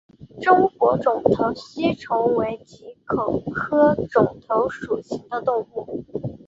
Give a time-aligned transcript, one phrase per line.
[0.41, 6.03] 中国肿头吸虫为棘口科肿头属的动物。